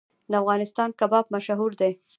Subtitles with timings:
[0.29, 1.91] د افغانستان کباب مشهور دی